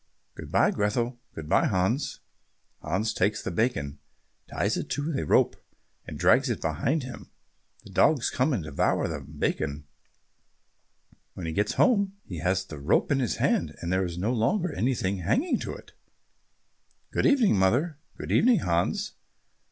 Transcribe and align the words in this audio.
"Good 0.33 0.51
bye, 0.51 0.71
Grethel." 0.71 1.19
"Good 1.35 1.47
bye, 1.47 1.67
Hans." 1.67 2.21
Hans 2.81 3.13
takes 3.13 3.43
the 3.43 3.51
bacon, 3.51 3.99
ties 4.49 4.75
it 4.75 4.89
to 4.89 5.13
a 5.15 5.23
rope, 5.23 5.55
and 6.07 6.17
drags 6.17 6.49
it 6.49 6.65
away 6.65 6.73
behind 6.73 7.03
him. 7.03 7.29
The 7.83 7.91
dogs 7.91 8.31
come 8.31 8.51
and 8.51 8.63
devour 8.63 9.07
the 9.07 9.19
bacon. 9.19 9.85
When 11.35 11.45
he 11.45 11.51
gets 11.51 11.73
home, 11.73 12.13
he 12.25 12.39
has 12.39 12.65
the 12.65 12.79
rope 12.79 13.11
in 13.11 13.19
his 13.19 13.35
hand, 13.35 13.75
and 13.81 13.93
there 13.93 14.03
is 14.03 14.17
no 14.17 14.33
longer 14.33 14.73
anything 14.73 15.17
hanging 15.19 15.59
to 15.59 15.75
it. 15.75 15.91
"Good 17.11 17.27
evening, 17.27 17.55
mother." 17.59 17.99
"Good 18.17 18.31
evening, 18.31 18.61
Hans." 18.61 19.11